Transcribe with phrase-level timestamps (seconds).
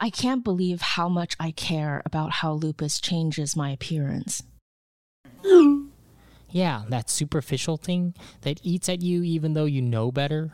[0.00, 4.42] I can't believe how much I care about how lupus changes my appearance.
[6.50, 10.52] Yeah, that superficial thing that eats at you even though you know better.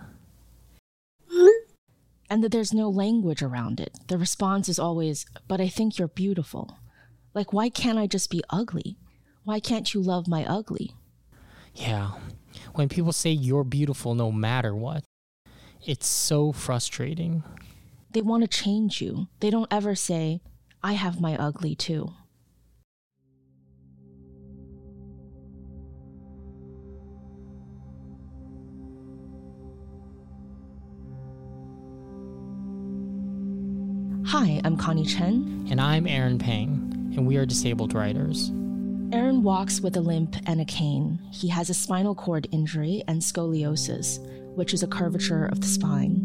[2.30, 3.92] And that there's no language around it.
[4.08, 6.78] The response is always, but I think you're beautiful.
[7.34, 8.96] Like, why can't I just be ugly?
[9.44, 10.92] Why can't you love my ugly?
[11.74, 12.12] Yeah,
[12.74, 15.04] when people say you're beautiful no matter what,
[15.84, 17.44] it's so frustrating.
[18.14, 19.26] They want to change you.
[19.40, 20.40] They don't ever say,
[20.84, 22.12] I have my ugly too.
[34.26, 35.66] Hi, I'm Connie Chen.
[35.68, 38.50] And I'm Aaron Pang, and we are disabled writers.
[39.12, 41.18] Aaron walks with a limp and a cane.
[41.32, 44.20] He has a spinal cord injury and scoliosis,
[44.54, 46.23] which is a curvature of the spine.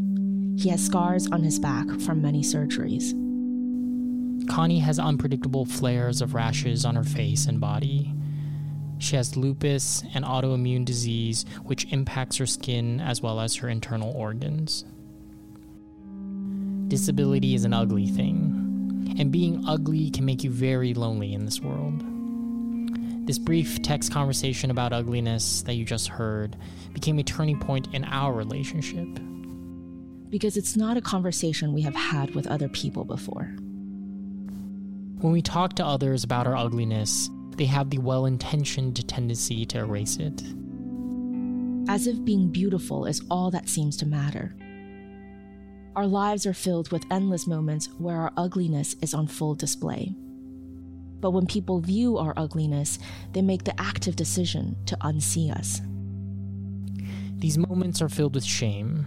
[0.59, 3.13] He has scars on his back from many surgeries.
[4.49, 8.13] Connie has unpredictable flares of rashes on her face and body.
[8.97, 14.11] She has lupus, an autoimmune disease which impacts her skin as well as her internal
[14.11, 14.83] organs.
[16.89, 21.61] Disability is an ugly thing, and being ugly can make you very lonely in this
[21.61, 22.03] world.
[23.25, 26.57] This brief text conversation about ugliness that you just heard
[26.91, 29.07] became a turning point in our relationship.
[30.29, 33.53] Because it's not a conversation we have had with other people before.
[35.21, 39.79] When we talk to others about our ugliness, they have the well intentioned tendency to
[39.79, 40.41] erase it.
[41.89, 44.55] As if being beautiful is all that seems to matter.
[45.95, 50.15] Our lives are filled with endless moments where our ugliness is on full display.
[51.19, 52.99] But when people view our ugliness,
[53.33, 55.81] they make the active decision to unsee us.
[57.39, 59.05] These moments are filled with shame.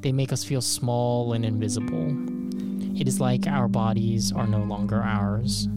[0.00, 2.16] They make us feel small and invisible.
[2.98, 5.68] It is like our bodies are no longer ours.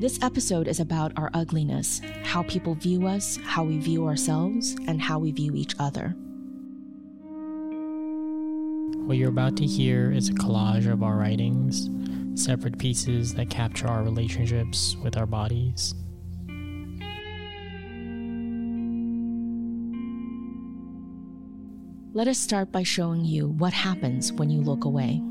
[0.00, 5.00] This episode is about our ugliness, how people view us, how we view ourselves, and
[5.00, 6.16] how we view each other.
[9.06, 11.90] What you're about to hear is a collage of our writings,
[12.40, 15.94] separate pieces that capture our relationships with our bodies.
[22.12, 25.22] Let us start by showing you what happens when you look away.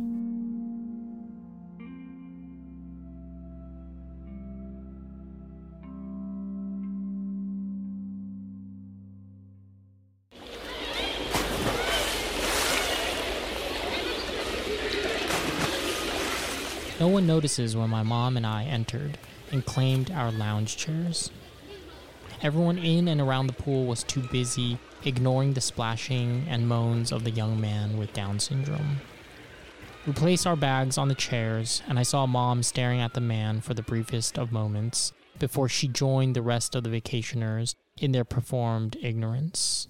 [16.98, 19.18] No one notices when my mom and I entered
[19.52, 21.30] and claimed our lounge chairs.
[22.42, 27.26] Everyone in and around the pool was too busy ignoring the splashing and moans of
[27.26, 29.02] the young man with Down syndrome.
[30.08, 33.60] We placed our bags on the chairs, and I saw mom staring at the man
[33.60, 38.24] for the briefest of moments before she joined the rest of the vacationers in their
[38.24, 39.88] performed ignorance.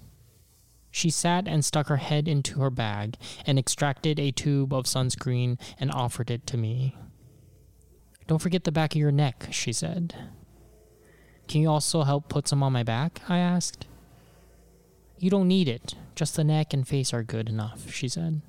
[0.90, 5.60] She sat and stuck her head into her bag and extracted a tube of sunscreen
[5.80, 6.96] and offered it to me.
[8.26, 10.16] Don't forget the back of your neck, she said.
[11.50, 13.22] Can you also help put some on my back?
[13.28, 13.88] I asked.
[15.18, 15.96] You don't need it.
[16.14, 18.42] Just the neck and face are good enough, she said.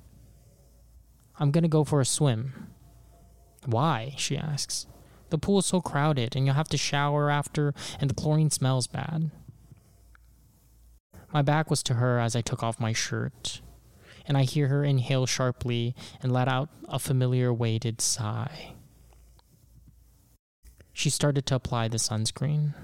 [1.39, 2.67] I'm gonna go for a swim.
[3.65, 4.13] Why?
[4.17, 4.85] she asks.
[5.31, 8.85] The pool is so crowded and you'll have to shower after, and the chlorine smells
[8.85, 9.31] bad.
[11.33, 13.61] My back was to her as I took off my shirt,
[14.27, 18.75] and I hear her inhale sharply and let out a familiar weighted sigh.
[21.01, 22.75] She started to apply the sunscreen.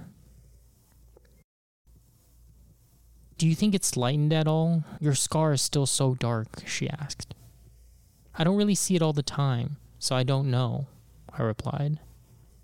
[3.38, 4.84] Do you think it's lightened at all?
[5.00, 7.36] Your scar is still so dark, she asked.
[8.34, 10.88] I don't really see it all the time, so I don't know,
[11.32, 12.00] I replied.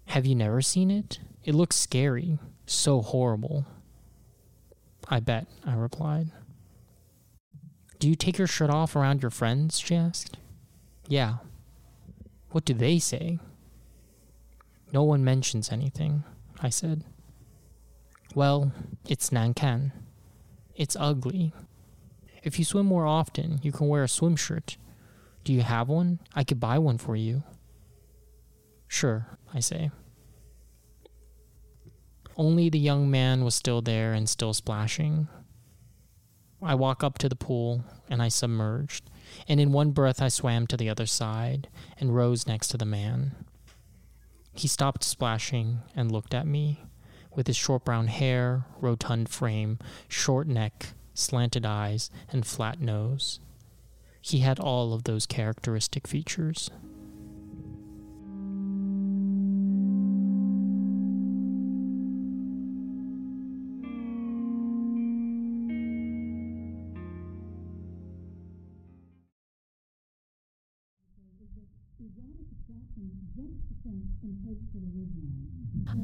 [0.06, 1.20] Have you never seen it?
[1.44, 3.68] It looks scary, so horrible.
[5.08, 6.32] I bet, I replied.
[8.00, 9.78] Do you take your shirt off around your friends?
[9.78, 10.36] she asked.
[11.08, 11.36] Yeah.
[12.50, 13.38] What do they say?
[14.94, 16.24] No one mentions anything,
[16.62, 17.04] I said.
[18.36, 18.72] Well,
[19.10, 19.92] it's Nankan.
[20.76, 21.52] It's ugly.
[22.44, 24.78] If you swim more often, you can wear a swim shirt.
[25.44, 26.20] Do you have one?
[26.36, 27.42] I could buy one for you.
[28.88, 29.90] Sure, I say.
[32.38, 35.28] Only the young man was still there and still splashing.
[36.62, 39.10] I walk up to the pool and I submerged,
[39.48, 41.68] and in one breath I swam to the other side
[42.00, 43.36] and rose next to the man.
[44.54, 46.84] He stopped splashing and looked at me
[47.36, 53.40] with his short brown hair, rotund frame, short neck, slanted eyes, and flat nose.
[54.22, 56.70] He had all of those characteristic features.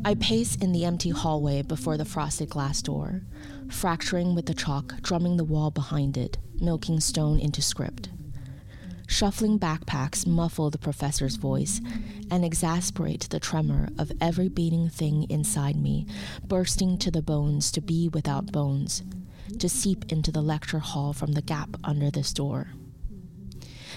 [0.06, 3.22] I pace in the empty hallway before the frosted glass door,
[3.70, 8.10] fracturing with the chalk, drumming the wall behind it, milking stone into script.
[9.08, 11.82] Shuffling backpacks muffle the professor's voice
[12.30, 16.06] and exasperate the tremor of every beating thing inside me,
[16.44, 19.04] bursting to the bones to be without bones,
[19.58, 22.68] to seep into the lecture hall from the gap under this door.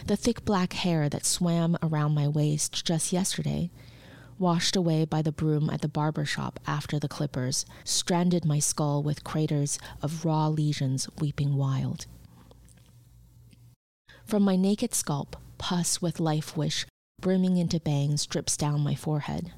[0.07, 3.71] The thick black hair that swam around my waist just yesterday
[4.39, 9.03] washed away by the broom at the barber shop after the clippers, stranded my skull
[9.03, 12.07] with craters of raw lesions weeping wild.
[14.25, 16.87] From my naked scalp, pus with life wish
[17.21, 19.53] brimming into bangs drips down my forehead.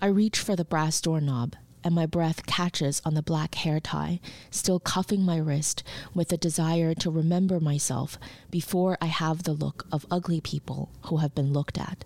[0.00, 1.54] I reach for the brass doorknob,
[1.86, 4.18] and my breath catches on the black hair tie,
[4.50, 8.18] still cuffing my wrist with the desire to remember myself
[8.50, 12.04] before I have the look of ugly people who have been looked at.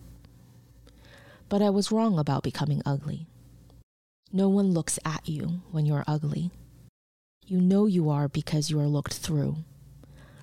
[1.48, 3.26] But I was wrong about becoming ugly.
[4.30, 6.50] No one looks at you when you're ugly.
[7.46, 9.64] You know you are because you are looked through,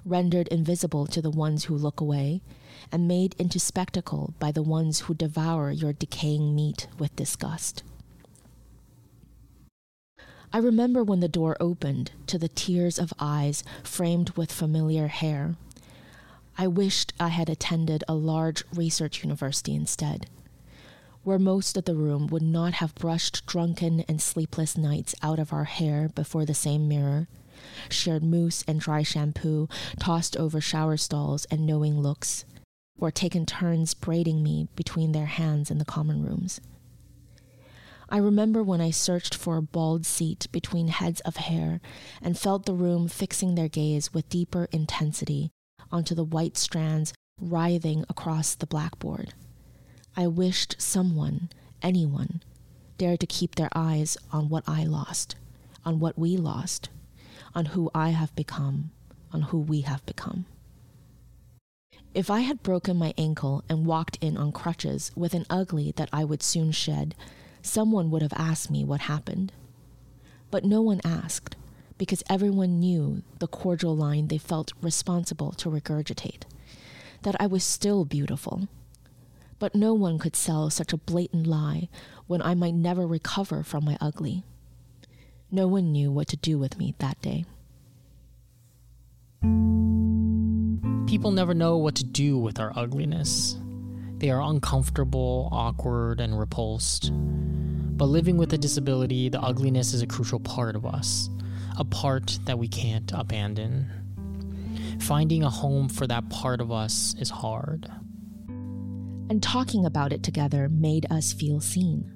[0.03, 2.41] rendered invisible to the ones who look away,
[2.91, 7.83] and made into spectacle by the ones who devour your decaying meat with disgust.
[10.53, 15.55] I remember when the door opened to the tiers of eyes framed with familiar hair.
[16.57, 20.27] I wished I had attended a large research university instead
[21.27, 25.51] where most of the room would not have brushed drunken and sleepless nights out of
[25.51, 27.27] our hair before the same mirror,
[27.89, 29.67] shared mousse and dry shampoo
[29.99, 32.45] tossed over shower stalls and knowing looks,
[32.97, 36.61] or taken turns braiding me between their hands in the common rooms.
[38.09, 41.81] I remember when I searched for a bald seat between heads of hair
[42.21, 45.51] and felt the room fixing their gaze with deeper intensity
[45.91, 49.33] onto the white strands writhing across the blackboard.
[50.15, 51.49] I wished someone,
[51.81, 52.41] anyone,
[52.97, 55.35] dared to keep their eyes on what I lost,
[55.85, 56.89] on what we lost,
[57.53, 58.91] on who I have become,
[59.33, 60.45] on who we have become.
[62.13, 66.09] If I had broken my ankle and walked in on crutches with an ugly that
[66.11, 67.13] I would soon shed,
[67.67, 69.51] someone would have asked me what happened.
[70.49, 71.55] But no one asked,
[71.97, 76.43] because everyone knew the cordial line they felt responsible to regurgitate
[77.23, 78.67] that I was still beautiful,
[79.59, 81.89] but no one could sell such a blatant lie
[82.27, 84.43] when I might never recover from my ugly.
[85.49, 87.45] No one knew what to do with me that day.
[91.07, 93.57] People never know what to do with our ugliness.
[94.17, 97.11] They are uncomfortable, awkward, and repulsed.
[97.13, 101.29] But living with a disability, the ugliness is a crucial part of us,
[101.77, 103.89] a part that we can't abandon.
[104.99, 107.89] Finding a home for that part of us is hard
[109.29, 112.13] and talking about it together made us feel seen.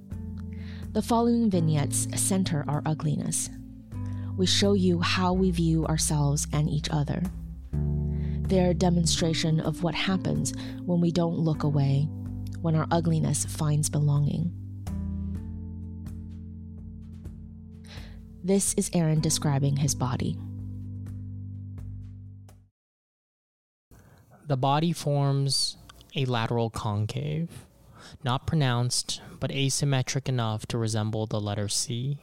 [0.94, 3.50] The following vignettes center our ugliness.
[4.38, 7.24] We show you how we view ourselves and each other.
[8.52, 10.54] They're demonstration of what happens
[10.84, 12.10] when we don't look away,
[12.60, 14.52] when our ugliness finds belonging.
[18.44, 20.38] This is Aaron describing his body.
[24.48, 25.78] The body forms
[26.14, 27.66] a lateral concave,
[28.22, 32.18] not pronounced, but asymmetric enough to resemble the letter C.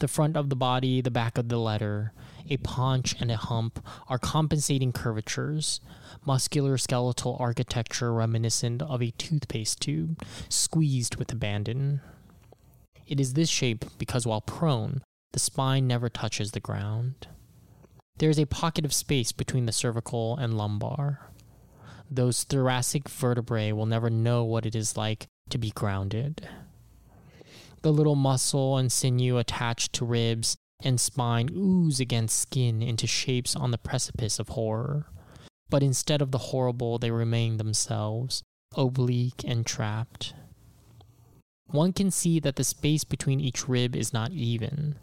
[0.00, 2.12] The front of the body, the back of the letter,
[2.48, 5.80] a paunch, and a hump are compensating curvatures,
[6.26, 12.00] muscular skeletal architecture reminiscent of a toothpaste tube, squeezed with abandon.
[13.06, 15.02] It is this shape because while prone,
[15.32, 17.28] the spine never touches the ground.
[18.18, 21.30] There is a pocket of space between the cervical and lumbar
[22.10, 26.48] those thoracic vertebrae will never know what it is like to be grounded.
[27.82, 33.56] The little muscle and sinew attached to ribs and spine ooze against skin into shapes
[33.56, 35.06] on the precipice of horror.
[35.68, 38.42] But instead of the horrible, they remain themselves,
[38.76, 40.34] oblique and trapped.
[41.66, 44.96] One can see that the space between each rib is not even,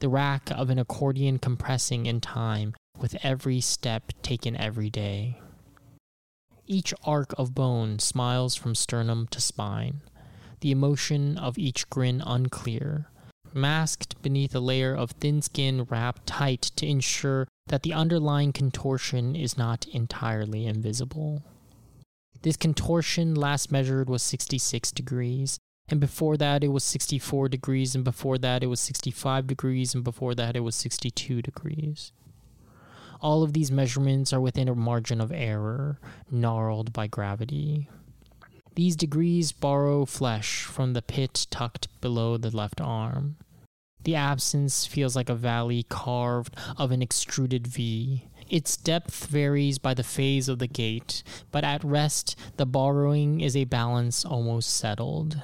[0.00, 5.40] the rack of an accordion compressing in time with every step taken every day.
[6.66, 10.02] Each arc of bone smiles from sternum to spine,
[10.60, 13.08] the emotion of each grin unclear,
[13.52, 19.34] masked beneath a layer of thin skin wrapped tight to ensure that the underlying contortion
[19.36, 21.42] is not entirely invisible.
[22.42, 28.04] This contortion last measured was 66 degrees, and before that it was 64 degrees, and
[28.04, 32.12] before that it was 65 degrees, and before that it was 62 degrees.
[33.20, 36.00] All of these measurements are within a margin of error,
[36.30, 37.88] gnarled by gravity.
[38.74, 43.36] These degrees borrow flesh from the pit tucked below the left arm.
[44.02, 48.24] The absence feels like a valley carved of an extruded V.
[48.48, 53.54] Its depth varies by the phase of the gait, but at rest, the borrowing is
[53.54, 55.40] a balance almost settled.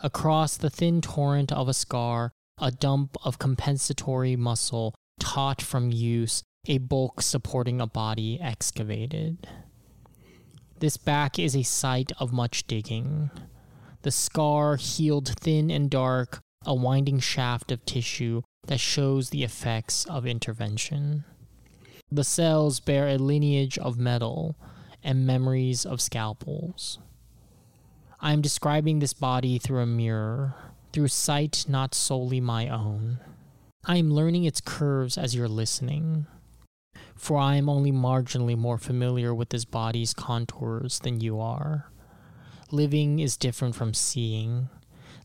[0.00, 6.42] Across the thin torrent of a scar, a dump of compensatory muscle taut from use,
[6.66, 9.48] a bulk supporting a body excavated.
[10.80, 13.32] This back is a site of much digging.
[14.02, 20.04] The scar healed thin and dark, a winding shaft of tissue that shows the effects
[20.04, 21.24] of intervention.
[22.12, 24.54] The cells bear a lineage of metal
[25.02, 27.00] and memories of scalpels.
[28.20, 30.54] I am describing this body through a mirror,
[30.92, 33.18] through sight not solely my own.
[33.84, 36.28] I am learning its curves as you're listening
[37.14, 41.90] for I am only marginally more familiar with this body's contours than you are.
[42.70, 44.68] Living is different from seeing.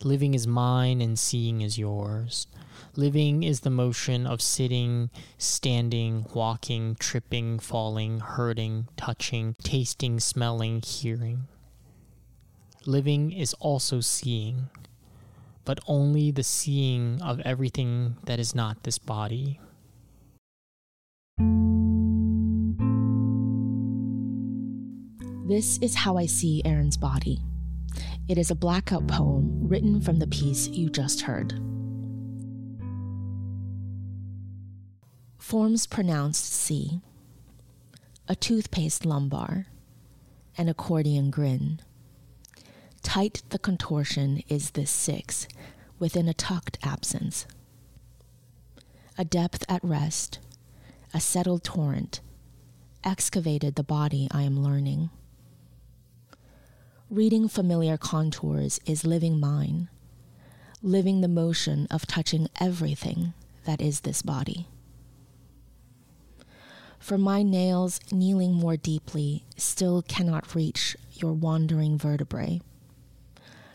[0.04, 2.48] Living is mine and seeing is yours.
[2.96, 11.48] Living is the motion of sitting, standing, walking, tripping, falling, hurting, touching, tasting, smelling, hearing.
[12.86, 14.70] Living is also seeing,
[15.64, 19.60] but only the seeing of everything that is not this body.
[25.46, 27.42] This is how I see Aaron's body.
[28.30, 31.52] It is a blackout poem written from the piece you just heard.
[35.38, 37.02] Forms pronounced C.
[38.30, 39.68] A toothpaste lumbar.
[40.58, 41.82] An accordion grin.
[43.02, 45.50] Tight the contortion is this six,
[46.00, 47.46] within a tucked absence.
[49.18, 50.40] A depth at rest,
[51.14, 52.22] a settled torrent,
[53.04, 55.10] excavated the body I am learning.
[57.10, 59.90] Reading familiar contours is living mine,
[60.82, 63.34] living the motion of touching everything
[63.66, 64.68] that is this body.
[66.98, 72.62] For my nails, kneeling more deeply, still cannot reach your wandering vertebrae,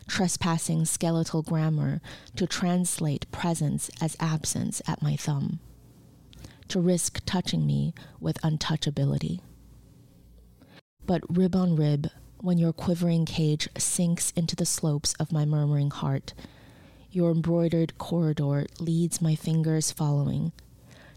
[0.07, 2.01] trespassing skeletal grammar
[2.35, 5.59] to translate presence as absence at my thumb,
[6.69, 9.39] to risk touching me with untouchability.
[11.05, 12.09] But rib on rib,
[12.41, 16.33] when your quivering cage sinks into the slopes of my murmuring heart.
[17.11, 20.51] Your embroidered corridor leads my fingers following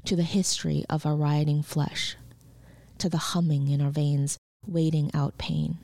[0.05, 2.17] to the history of our rioting flesh,
[2.99, 5.79] to the humming in our veins, waiting out pain,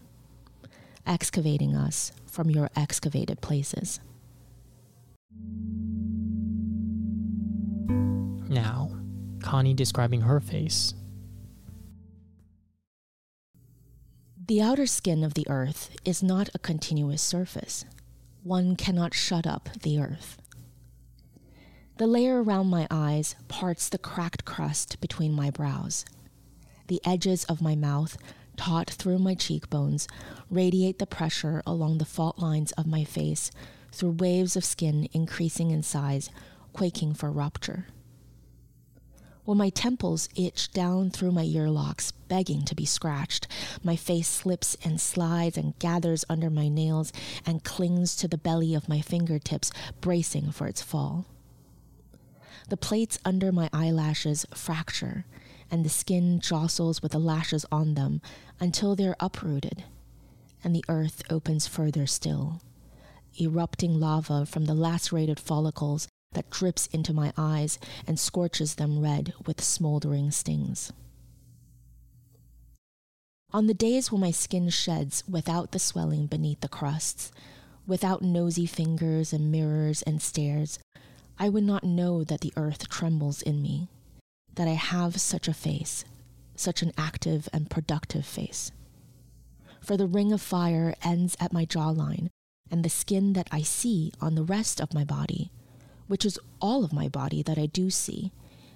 [1.06, 4.00] excavating us from your excavated places.
[8.48, 8.88] Now,
[9.49, 10.93] Connie describing her face
[14.47, 17.87] The outer skin of the earth is not a continuous surface.
[18.43, 20.37] One cannot shut up the earth.
[21.97, 26.05] The layer around my eyes parts the cracked crust between my brows.
[26.88, 28.19] The edges of my mouth,
[28.59, 30.09] taut through my cheekbones,
[30.50, 33.50] radiate the pressure along the fault lines of my face
[33.93, 36.28] through waves of skin increasing in size,
[36.75, 37.87] quaking for rupture
[39.49, 43.47] while my temples itch down through my earlocks, begging to be scratched.
[43.83, 47.14] My face slips and slides and gathers under my nails
[47.47, 51.25] and clings to the belly of my fingertips, bracing for its fall.
[52.69, 55.25] The plates under my eyelashes fracture,
[55.71, 58.21] and the skin jostles with the lashes on them
[58.61, 59.83] until they're uprooted,
[60.62, 62.61] and the earth opens further still,
[63.40, 69.32] erupting lava from the lacerated follicles that drips into my eyes and scorches them red
[69.47, 70.92] with smoldering stings.
[73.50, 77.32] On the days when my skin sheds without the swelling beneath the crusts,
[77.87, 80.78] without nosy fingers and mirrors and stares,
[81.38, 83.88] I would not know that the earth trembles in me,
[84.54, 86.04] that I have such a face,
[86.56, 88.70] such an active and productive face.
[89.80, 92.28] For the ring of fire ends at my jawline,
[92.70, 95.50] and the skin that I see on the rest of my body
[96.09, 98.33] which is all of my body that I do see,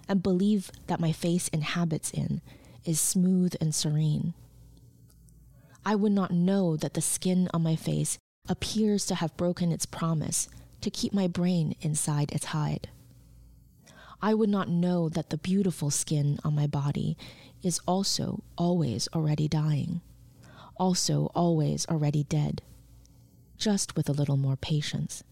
[0.08, 2.40] and believe that my face inhabits in,
[2.84, 4.34] is smooth and serene.
[5.84, 9.86] I would not know that the skin on my face appears to have broken its
[9.86, 10.48] promise
[10.80, 12.88] to keep my brain inside its hide.
[14.20, 17.16] I would not know that the beautiful skin on my body
[17.62, 20.00] is also always already dying,
[20.76, 22.62] also always already dead,
[23.56, 25.24] just with a little more patience.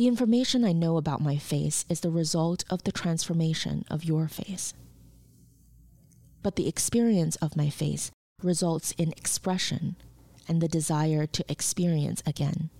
[0.00, 4.28] The information I know about my face is the result of the transformation of your
[4.28, 4.72] face.
[6.42, 8.10] But the experience of my face
[8.42, 9.96] results in expression
[10.48, 12.70] and the desire to experience again.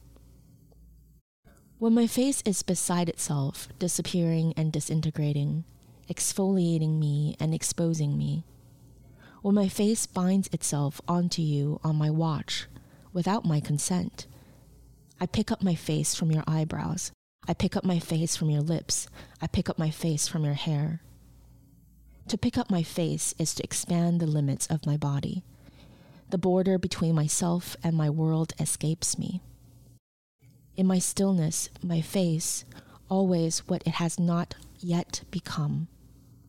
[1.76, 5.64] When my face is beside itself, disappearing and disintegrating,
[6.08, 8.46] exfoliating me and exposing me,
[9.42, 12.66] when my face binds itself onto you on my watch
[13.12, 14.26] without my consent,
[15.22, 17.12] I pick up my face from your eyebrows.
[17.46, 19.06] I pick up my face from your lips.
[19.42, 21.02] I pick up my face from your hair.
[22.28, 25.42] To pick up my face is to expand the limits of my body.
[26.30, 29.42] The border between myself and my world escapes me.
[30.74, 32.64] In my stillness, my face,
[33.10, 35.88] always what it has not yet become,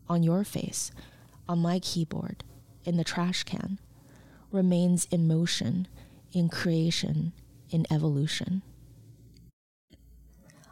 [0.07, 0.91] on your face,
[1.49, 2.45] on my keyboard,
[2.85, 3.79] in the trash can,
[4.51, 5.87] remains in motion,
[6.31, 7.33] in creation,
[7.71, 8.61] in evolution.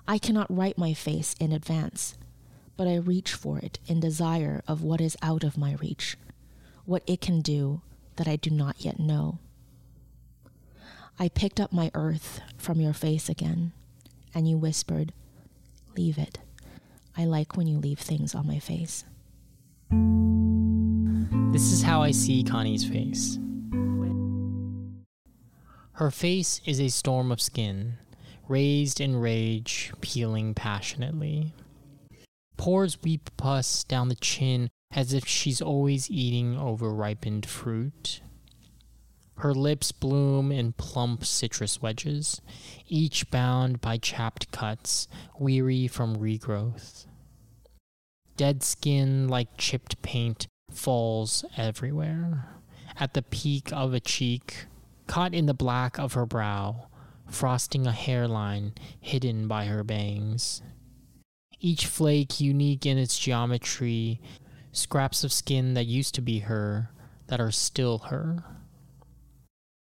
[0.08, 2.16] I cannot write my face in advance,
[2.78, 6.18] but I reach for it in desire of what is out of my reach,
[6.86, 7.82] what it can do
[8.16, 9.40] that I do not yet know.
[11.18, 13.74] I picked up my earth from your face again,
[14.34, 15.14] and you whispered,
[15.98, 16.40] Leave it.
[17.18, 19.04] I like when you leave things on my face.
[21.52, 23.38] This is how I see Connie's face.
[26.00, 27.98] Her face is a storm of skin,
[28.48, 31.54] raised in rage, peeling passionately.
[32.56, 38.22] Pores weep pus down the chin as if she's always eating over ripened fruit.
[39.40, 42.40] Her lips bloom in plump citrus wedges,
[42.88, 47.08] each bound by chapped cuts, weary from regrowth.
[48.38, 52.56] Dead skin, like chipped paint, falls everywhere.
[52.98, 54.68] At the peak of a cheek,
[55.10, 56.88] caught in the black of her brow,
[57.28, 60.62] frosting a hairline hidden by her bangs.
[61.60, 64.22] Each flake unique in its geometry,
[64.72, 66.92] scraps of skin that used to be her,
[67.26, 68.44] that are still her.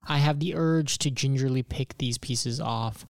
[0.07, 3.05] I have the urge to gingerly pick these pieces off,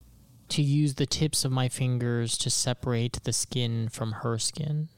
[0.50, 4.89] to use the tips of my fingers to separate the skin from her skin.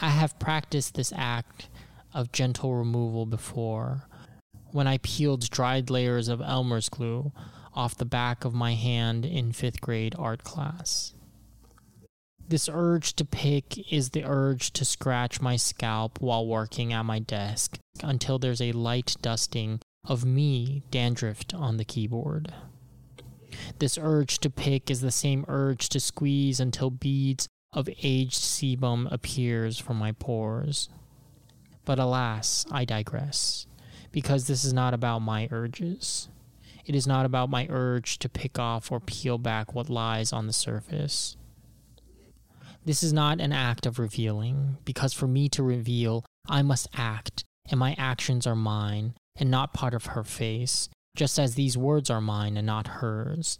[0.00, 1.68] I have practiced this act
[2.14, 4.04] of gentle removal before,
[4.72, 7.32] when I peeled dried layers of Elmer's glue
[7.74, 11.14] off the back of my hand in fifth grade art class.
[12.48, 17.18] This urge to pick is the urge to scratch my scalp while working at my
[17.18, 22.52] desk until there's a light dusting of me dandruffed on the keyboard.
[23.78, 29.10] This urge to pick is the same urge to squeeze until beads of aged sebum
[29.10, 30.88] appears from my pores.
[31.84, 33.66] But alas, I digress,
[34.12, 36.28] because this is not about my urges.
[36.84, 40.46] It is not about my urge to pick off or peel back what lies on
[40.46, 41.36] the surface.
[42.84, 47.44] This is not an act of revealing, because for me to reveal, I must act,
[47.70, 52.10] and my actions are mine, and not part of her face, just as these words
[52.10, 53.58] are mine and not hers.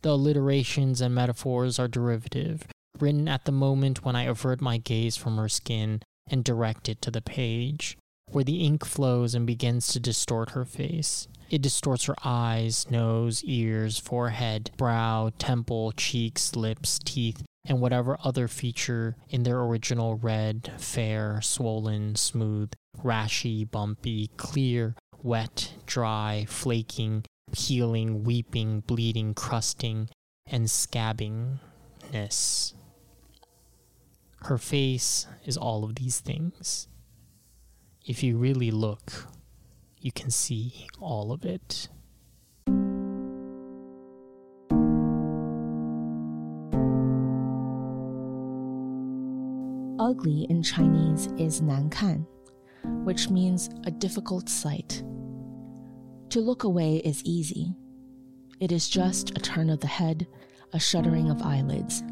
[0.00, 2.66] The alliterations and metaphors are derivative,
[2.98, 7.02] written at the moment when I avert my gaze from her skin and direct it
[7.02, 7.98] to the page,
[8.32, 11.28] where the ink flows and begins to distort her face.
[11.50, 18.48] It distorts her eyes, nose, ears, forehead, brow, temple, cheeks, lips, teeth, and whatever other
[18.48, 22.72] feature in their original red, fair, swollen, smooth,
[23.04, 30.08] rashy, bumpy, clear, wet, dry, flaking, peeling, weeping, bleeding, crusting,
[30.46, 32.72] and scabbingness.
[34.44, 36.88] Her face is all of these things.
[38.04, 39.28] If you really look,
[40.00, 41.88] you can see all of it.
[50.00, 52.26] Ugly in Chinese is 难看,
[53.04, 55.04] which means a difficult sight.
[56.30, 57.72] To look away is easy.
[58.58, 60.26] It is just a turn of the head,
[60.72, 62.02] a shuddering of eyelids.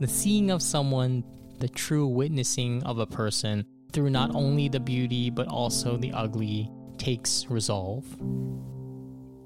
[0.00, 1.24] The seeing of someone,
[1.60, 6.70] the true witnessing of a person through not only the beauty but also the ugly,
[6.98, 8.04] takes resolve.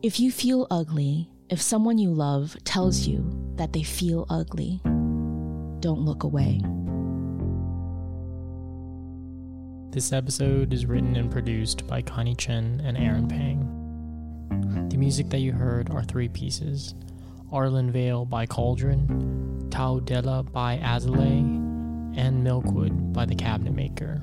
[0.03, 4.81] If you feel ugly, if someone you love tells you that they feel ugly,
[5.81, 6.61] don't look away.
[9.91, 14.89] This episode is written and produced by Connie Chen and Aaron Pang.
[14.89, 16.95] The music that you heard are three pieces,
[17.53, 21.45] Arlen Vale by Cauldron, Tau Della by Azalea,
[22.17, 24.23] and Milkwood by The Cabinet Maker.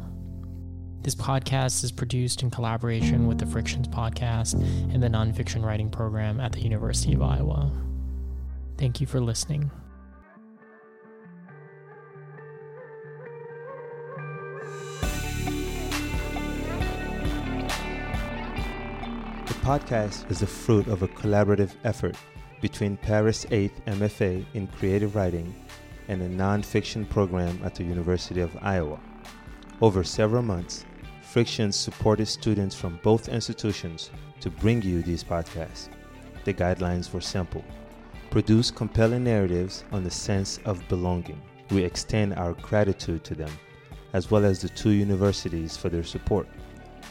[1.02, 4.54] This podcast is produced in collaboration with the Frictions Podcast
[4.94, 7.72] and the Nonfiction Writing Program at the University of Iowa.
[8.78, 9.72] Thank you for listening.
[19.46, 22.18] The podcast is the fruit of a collaborative effort
[22.60, 25.56] between Paris 8th MFA in Creative Writing
[26.10, 29.00] and a nonfiction program at the University of Iowa.
[29.82, 30.84] Over several months,
[31.30, 35.88] Frictions supported students from both institutions to bring you these podcasts.
[36.44, 37.64] The guidelines were simple
[38.32, 41.40] produce compelling narratives on the sense of belonging.
[41.70, 43.52] We extend our gratitude to them,
[44.14, 46.48] as well as the two universities for their support,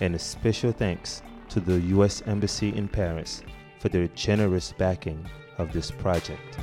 [0.00, 2.20] and a special thanks to the U.S.
[2.26, 3.42] Embassy in Paris
[3.78, 5.24] for their generous backing
[5.58, 6.58] of this project.